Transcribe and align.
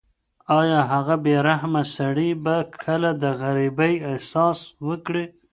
ایا 0.59 0.79
هغه 0.91 1.15
بې 1.23 1.35
رحمه 1.47 1.83
سړی 1.95 2.29
به 2.43 2.55
کله 2.83 3.09
د 3.23 3.23
غریبۍ 3.41 3.93
احساس 4.11 4.59
وکړي؟ 4.87 5.25